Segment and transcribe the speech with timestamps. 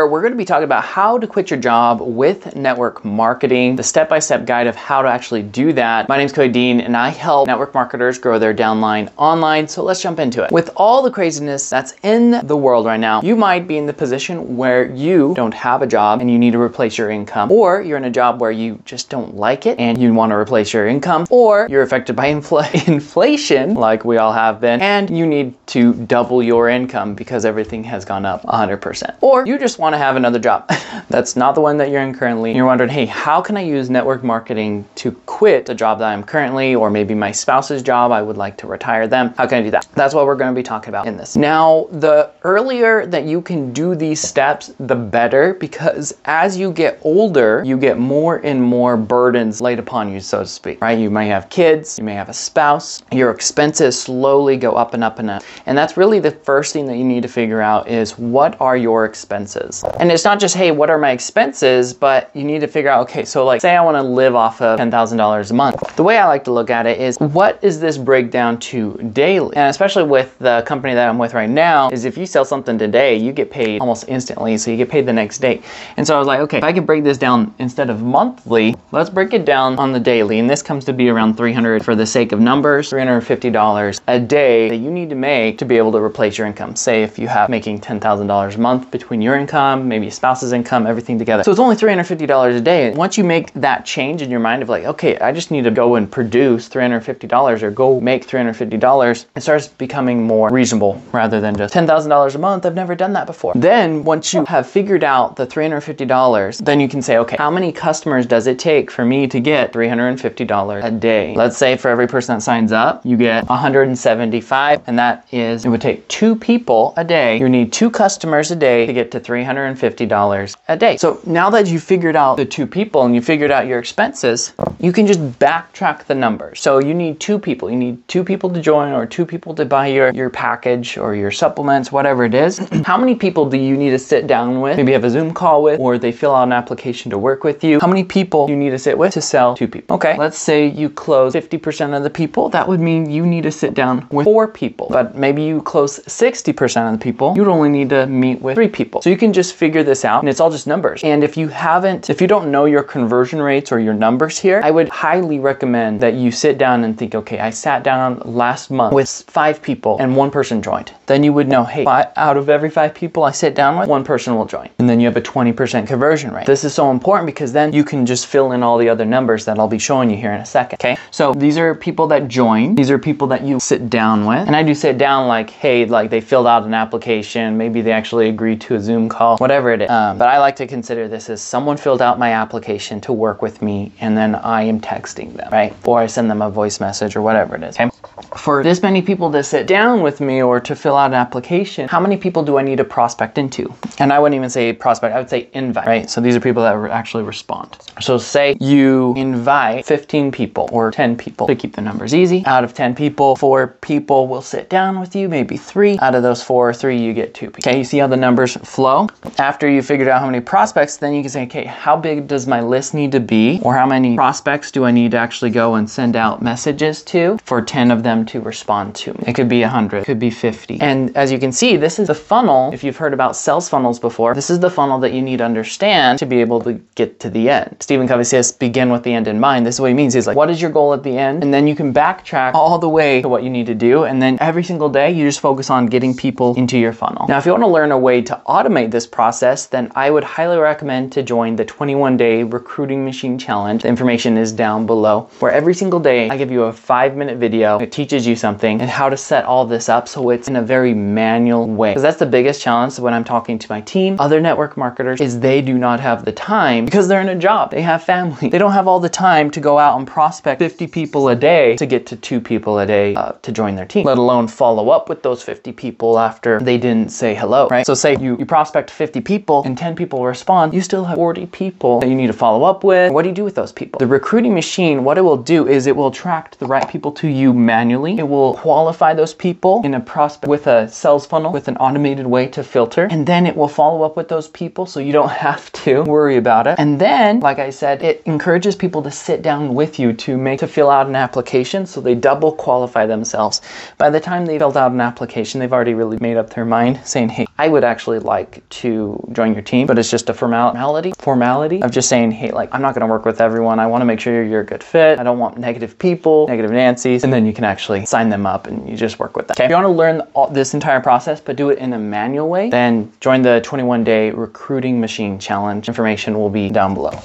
[0.00, 3.82] We're going to be talking about how to quit your job with network marketing, the
[3.82, 6.08] step-by-step guide of how to actually do that.
[6.08, 9.66] My name is Cody Dean and I help network marketers grow their downline online.
[9.66, 10.52] So let's jump into it.
[10.52, 13.92] With all the craziness that's in the world right now, you might be in the
[13.92, 17.82] position where you don't have a job and you need to replace your income, or
[17.82, 20.72] you're in a job where you just don't like it and you want to replace
[20.72, 25.26] your income, or you're affected by infl inflation like we all have been, and you
[25.26, 29.16] need to double your income because everything has gone up 100%.
[29.22, 30.68] Or you just want want to have another job.
[31.08, 32.54] That's not the one that you're in currently.
[32.54, 36.22] You're wondering, hey, how can I use network marketing to quit the job that I'm
[36.22, 39.32] currently, or maybe my spouse's job, I would like to retire them.
[39.38, 39.88] How can I do that?
[39.94, 41.36] That's what we're going to be talking about in this.
[41.36, 46.98] Now, the earlier that you can do these steps, the better, because as you get
[47.02, 50.98] older, you get more and more burdens laid upon you, so to speak, right?
[50.98, 55.02] You may have kids, you may have a spouse, your expenses slowly go up and
[55.02, 55.42] up and up.
[55.66, 58.76] And that's really the first thing that you need to figure out is what are
[58.76, 59.84] your expenses?
[59.98, 63.02] And it's not just, hey, what are my expenses, but you need to figure out,
[63.08, 65.96] okay, so like say I wanna live off of $10,000 a month.
[65.96, 69.56] The way I like to look at it is what is this breakdown to daily?
[69.56, 72.78] And especially with the company that I'm with right now is if you sell something
[72.78, 74.56] today, you get paid almost instantly.
[74.58, 75.60] So you get paid the next day.
[75.96, 78.74] And so I was like, okay, if I could break this down instead of monthly,
[78.92, 80.38] let's break it down on the daily.
[80.38, 84.68] And this comes to be around 300 for the sake of numbers, $350 a day
[84.68, 86.76] that you need to make to be able to replace your income.
[86.76, 90.86] Say if you have making $10,000 a month between your income maybe a spouse's income,
[90.86, 91.42] everything together.
[91.42, 92.88] So it's only $350 a day.
[92.88, 95.64] And Once you make that change in your mind of like, okay, I just need
[95.64, 101.40] to go and produce $350 or go make $350, it starts becoming more reasonable rather
[101.40, 102.64] than just $10,000 a month.
[102.64, 103.52] I've never done that before.
[103.54, 107.72] Then once you have figured out the $350, then you can say, okay, how many
[107.72, 111.34] customers does it take for me to get $350 a day?
[111.34, 115.68] Let's say for every person that signs up, you get 175 and that is, it
[115.68, 117.38] would take two people a day.
[117.38, 120.96] You need two customers a day to get to 300 $150 a day.
[120.96, 124.52] So now that you figured out the two people and you figured out your expenses,
[124.78, 126.60] you can just backtrack the numbers.
[126.60, 127.70] So you need two people.
[127.70, 131.14] You need two people to join or two people to buy your, your package or
[131.14, 132.58] your supplements, whatever it is.
[132.84, 134.76] How many people do you need to sit down with?
[134.76, 137.64] Maybe have a Zoom call with or they fill out an application to work with
[137.64, 137.80] you.
[137.80, 139.96] How many people you need to sit with to sell two people?
[139.96, 142.48] Okay, let's say you close 50% of the people.
[142.48, 144.86] That would mean you need to sit down with four people.
[144.88, 147.34] But maybe you close 60% of the people.
[147.36, 149.02] You'd only need to meet with three people.
[149.02, 151.02] So you can just just figure this out and it's all just numbers.
[151.02, 154.60] And if you haven't, if you don't know your conversion rates or your numbers here,
[154.62, 158.70] I would highly recommend that you sit down and think, okay, I sat down last
[158.70, 160.92] month with five people and one person joined.
[161.06, 163.88] Then you would know, hey, five, out of every five people I sit down with,
[163.88, 164.68] one person will join.
[164.78, 166.46] And then you have a 20% conversion rate.
[166.46, 169.44] This is so important because then you can just fill in all the other numbers
[169.46, 170.96] that I'll be showing you here in a second, okay?
[171.10, 172.74] So these are people that join.
[172.74, 174.46] These are people that you sit down with.
[174.46, 177.56] And I do sit down like, hey, like they filled out an application.
[177.56, 179.90] Maybe they actually agreed to a Zoom call whatever it is.
[179.90, 183.42] Um, but I like to consider this as someone filled out my application to work
[183.42, 185.74] with me and then I am texting them, right?
[185.86, 187.90] Or I send them a voice message or whatever it is, okay?
[188.36, 191.87] For this many people to sit down with me or to fill out an application,
[191.88, 193.74] how many people do I need to prospect into?
[193.98, 196.10] And I wouldn't even say prospect, I would say invite, right?
[196.10, 197.78] So these are people that actually respond.
[198.00, 202.44] So say you invite 15 people or 10 people to keep the numbers easy.
[202.44, 205.98] Out of 10 people, four people will sit down with you, maybe three.
[205.98, 207.70] Out of those four or three, you get two people.
[207.70, 209.08] Okay, you see how the numbers flow?
[209.38, 212.46] After you figured out how many prospects, then you can say, okay, how big does
[212.46, 213.60] my list need to be?
[213.62, 217.38] Or how many prospects do I need to actually go and send out messages to
[217.42, 219.24] for 10 of them to respond to me?
[219.26, 220.80] It could be 100, it could be 50.
[220.82, 222.70] And as you can see, this is the funnel.
[222.72, 225.44] If you've heard about sales funnels before, this is the funnel that you need to
[225.44, 227.76] understand to be able to get to the end.
[227.80, 229.66] Stephen Covey says, begin with the end in mind.
[229.66, 230.14] This is what he means.
[230.14, 231.42] He's like, what is your goal at the end?
[231.42, 234.04] And then you can backtrack all the way to what you need to do.
[234.04, 237.26] And then every single day, you just focus on getting people into your funnel.
[237.28, 240.24] Now, if you want to learn a way to automate this process, then I would
[240.24, 243.82] highly recommend to join the 21 day recruiting machine challenge.
[243.82, 247.38] The information is down below where every single day I give you a five minute
[247.38, 247.78] video.
[247.78, 250.62] It teaches you something and how to set all this up so it's in a
[250.62, 251.90] very manual way.
[251.90, 255.40] Because that's the biggest challenge when I'm talking to my team, other network marketers, is
[255.40, 257.70] they do not have the time because they're in a job.
[257.70, 258.48] They have family.
[258.58, 261.76] They don't have all the time to go out and prospect 50 people a day
[261.76, 264.90] to get to two people a day uh, to join their team, let alone follow
[264.90, 267.86] up with those 50 people after they didn't say hello, right?
[267.86, 271.46] So say you, you prospect 50 people and 10 people respond, you still have 40
[271.46, 273.12] people that you need to follow up with.
[273.12, 273.98] What do you do with those people?
[273.98, 277.28] The recruiting machine, what it will do is it will attract the right people to
[277.28, 278.18] you manually.
[278.18, 282.24] It will qualify those people in a prospect with a sales funnel with an automated
[282.24, 283.08] way to filter.
[283.10, 286.36] And then it will follow up with those people so you don't have to worry
[286.36, 286.76] about it.
[286.78, 290.60] And then, like I said, it encourages people to sit down with you to make
[290.60, 293.60] to fill out an application so they double qualify themselves.
[293.96, 297.00] By the time they filled out an application, they've already really made up their mind
[297.04, 301.12] saying, "Hey, I would actually like to join your team, but it's just a formality
[301.18, 303.80] formality of just saying, "Hey, like I'm not going to work with everyone.
[303.80, 305.18] I want to make sure you're a good fit.
[305.18, 308.68] I don't want negative people, negative Nancy's." And then you can actually sign them up
[308.68, 309.54] and you just work with them.
[309.56, 309.64] Okay?
[309.64, 312.48] If you want to learn all, this entire process but do it in a manual
[312.48, 315.88] way, then join the 21-day recruiting machine challenge.
[315.88, 317.18] Information will be down below.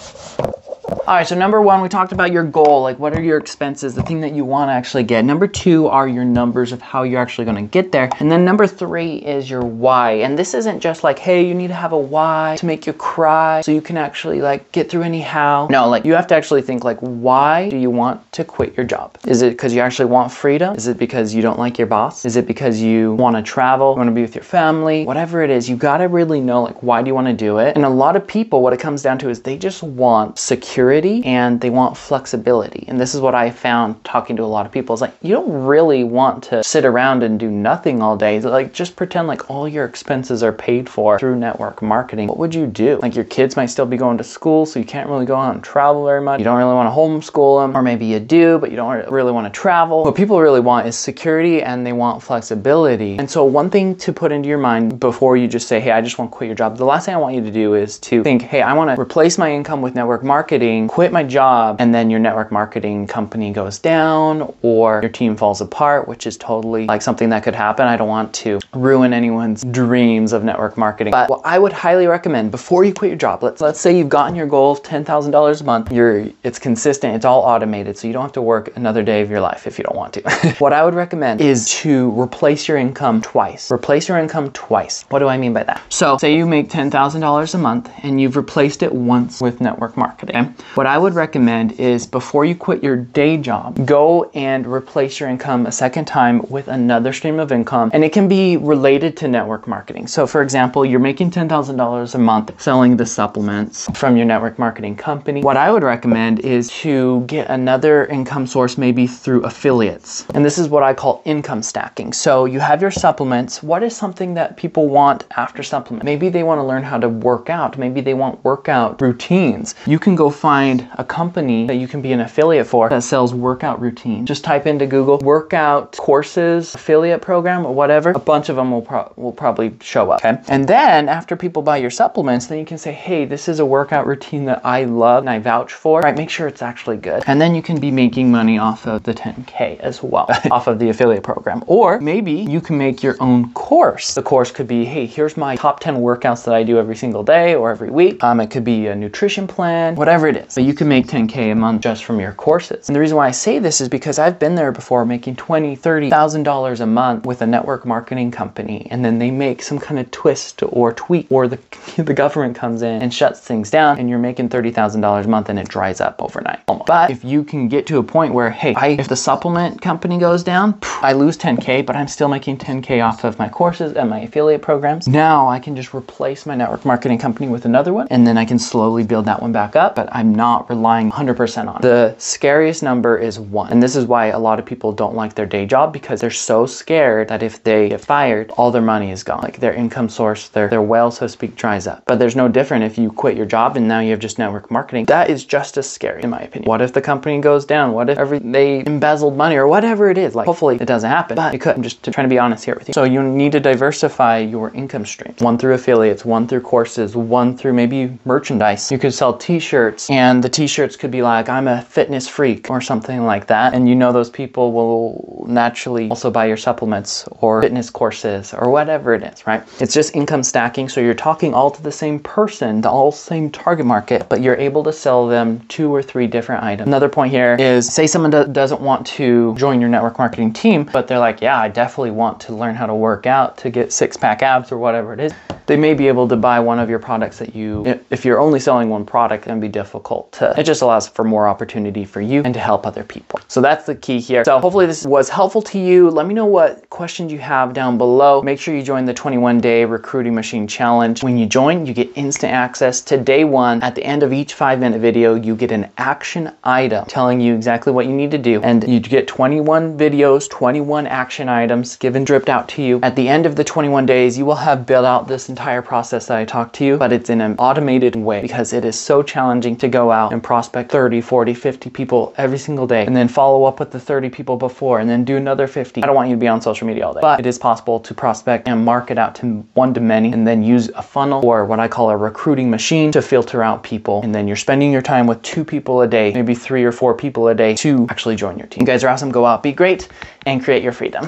[0.85, 3.95] All right, so number one, we talked about your goal, like what are your expenses,
[3.95, 5.23] the thing that you want to actually get.
[5.23, 8.09] Number two are your numbers of how you're actually going to get there.
[8.19, 10.11] And then number three is your why.
[10.11, 12.91] And this isn't just like, hey, you need to have a why to make you
[12.91, 15.67] cry so you can actually like get through anyhow.
[15.69, 18.85] No, like you have to actually think like, why do you want to quit your
[18.85, 19.17] job?
[19.25, 20.75] Is it because you actually want freedom?
[20.75, 22.25] Is it because you don't like your boss?
[22.25, 25.05] Is it because you want to travel, want to be with your family?
[25.05, 27.59] Whatever it is, you got to really know like, why do you want to do
[27.59, 27.77] it?
[27.77, 30.72] And a lot of people, what it comes down to is they just want security
[30.73, 32.83] security and they want flexibility.
[32.87, 34.95] And this is what I found talking to a lot of people.
[34.95, 38.39] It's like you don't really want to sit around and do nothing all day.
[38.39, 42.27] Like just pretend like all your expenses are paid for through network marketing.
[42.27, 42.97] What would you do?
[43.03, 45.53] Like your kids might still be going to school, so you can't really go out
[45.53, 46.39] and travel very much.
[46.39, 49.31] You don't really want to homeschool them, or maybe you do, but you don't really
[49.31, 50.03] want to travel.
[50.03, 53.19] What people really want is security and they want flexibility.
[53.19, 56.01] And so one thing to put into your mind before you just say, hey, I
[56.01, 57.99] just want to quit your job, the last thing I want you to do is
[57.99, 61.77] to think, hey, I want to replace my income with network marketing quit my job,
[61.79, 66.37] and then your network marketing company goes down or your team falls apart, which is
[66.37, 67.87] totally like something that could happen.
[67.87, 71.11] I don't want to ruin anyone's dreams of network marketing.
[71.11, 74.09] But what I would highly recommend before you quit your job, let's let's say you've
[74.09, 78.13] gotten your goal of $10,000 a month, you're it's consistent, it's all automated, so you
[78.13, 80.55] don't have to work another day of your life if you don't want to.
[80.59, 83.71] what I would recommend is to replace your income twice.
[83.71, 85.05] Replace your income twice.
[85.09, 85.81] What do I mean by that?
[85.89, 90.52] So say you make $10,000 a month and you've replaced it once with network marketing.
[90.75, 95.29] What I would recommend is before you quit your day job, go and replace your
[95.29, 97.91] income a second time with another stream of income.
[97.93, 100.07] And it can be related to network marketing.
[100.07, 104.95] So, for example, you're making $10,000 a month selling the supplements from your network marketing
[104.95, 105.41] company.
[105.41, 110.25] What I would recommend is to get another income source, maybe through affiliates.
[110.33, 112.13] And this is what I call income stacking.
[112.13, 113.61] So, you have your supplements.
[113.61, 116.03] What is something that people want after supplement?
[116.03, 117.77] Maybe they want to learn how to work out.
[117.77, 119.75] Maybe they want workout routines.
[119.85, 123.33] You can go find a company that you can be an affiliate for that sells
[123.33, 124.27] workout routines.
[124.27, 128.09] Just type into Google workout courses, affiliate program, or whatever.
[128.09, 130.19] A bunch of them will, pro- will probably show up.
[130.19, 130.37] Okay.
[130.49, 133.65] And then after people buy your supplements, then you can say, hey, this is a
[133.65, 136.01] workout routine that I love and I vouch for.
[136.01, 136.17] Right.
[136.17, 137.23] Make sure it's actually good.
[137.25, 140.77] And then you can be making money off of the 10K as well, off of
[140.77, 141.63] the affiliate program.
[141.67, 144.13] Or maybe you can make your own course.
[144.13, 147.23] The course could be, hey, here's my top 10 workouts that I do every single
[147.23, 148.21] day or every week.
[148.21, 150.53] Um, it could be a nutrition plan, whatever it is.
[150.53, 152.89] So you can make 10K a month just from your courses.
[152.89, 155.75] And the reason why I say this is because I've been there before making 20,
[155.75, 158.87] 30,000 dollars a month with a network marketing company.
[158.91, 161.59] And then they make some kind of twist or tweak or the,
[161.97, 165.59] the government comes in and shuts things down and you're making $30,000 a month and
[165.59, 166.59] it dries up overnight.
[166.67, 166.87] Almost.
[166.87, 170.17] But if you can get to a point where, hey, I, if the supplement company
[170.17, 174.09] goes down, I lose 10K, but I'm still making 10K off of my courses and
[174.09, 175.07] my affiliate programs.
[175.07, 178.45] Now I can just replace my network marketing company with another one and then I
[178.45, 179.95] can slowly build that one back up.
[179.95, 181.81] But I'm not relying 100% on.
[181.81, 183.73] The scariest number is one.
[183.73, 186.31] And this is why a lot of people don't like their day job because they're
[186.31, 189.41] so scared that if they get fired, all their money is gone.
[189.41, 192.03] Like their income source, their, their well, so to speak, dries up.
[192.05, 194.71] But there's no different if you quit your job and now you have just network
[194.71, 195.05] marketing.
[195.05, 196.69] That is just as scary, in my opinion.
[196.69, 197.91] What if the company goes down?
[197.91, 200.35] What if every they embezzled money or whatever it is?
[200.35, 201.75] Like, hopefully it doesn't happen, but it could.
[201.75, 202.93] I'm just trying to be honest here with you.
[202.93, 205.41] So you need to diversify your income streams.
[205.41, 208.89] One through affiliates, one through courses, one through maybe merchandise.
[208.89, 212.69] You could sell t-shirts and and the t-shirts could be like i'm a fitness freak
[212.69, 213.73] or something like that.
[213.73, 218.69] And you know those people will naturally also buy your supplements or fitness courses or
[218.69, 219.61] whatever it is right?
[219.79, 220.89] It's just income stacking.
[220.89, 224.55] So you're talking all to the same person the all same target market but you're
[224.55, 226.87] able to sell them two or three different items.
[226.87, 230.89] Another point here is say someone do- doesn't want to join your network marketing team
[230.93, 233.91] but they're like yeah i definitely want to learn how to work out to get
[233.93, 235.33] six pack abs or whatever it is
[235.65, 238.59] they may be able to buy one of your products that you, if you're only
[238.59, 242.21] selling one product, it can be difficult to, it just allows for more opportunity for
[242.21, 243.39] you and to help other people.
[243.47, 244.43] So that's the key here.
[244.43, 246.09] So hopefully this was helpful to you.
[246.09, 248.41] Let me know what questions you have down below.
[248.41, 251.23] Make sure you join the 21 day recruiting machine challenge.
[251.23, 253.81] When you join, you get instant access to day one.
[253.83, 257.55] At the end of each five minute video, you get an action item telling you
[257.55, 258.61] exactly what you need to do.
[258.61, 262.99] And you get 21 videos, 21 action items given dripped out to you.
[263.03, 266.25] At the end of the 21 days, you will have built out this entire process
[266.27, 269.21] that I talked to you, but it's in an automated way because it is so
[269.21, 273.27] challenging to go out and prospect 30, 40, 50 people every single day and then
[273.27, 276.01] follow up with the 30 people before and then do another 50.
[276.01, 277.99] I don't want you to be on social media all day, but it is possible
[277.99, 281.65] to prospect and market out to one to many and then use a funnel or
[281.65, 284.21] what I call a recruiting machine to filter out people.
[284.23, 287.13] And then you're spending your time with two people a day, maybe three or four
[287.13, 288.81] people a day to actually join your team.
[288.81, 289.29] You guys are awesome.
[289.29, 290.07] Go out, be great,
[290.47, 291.21] and create your freedom.